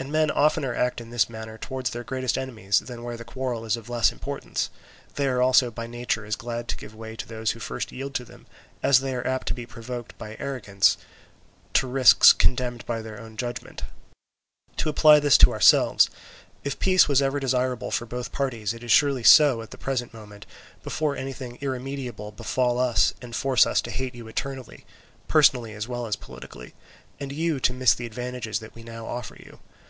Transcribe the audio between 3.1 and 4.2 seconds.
the quarrel is of less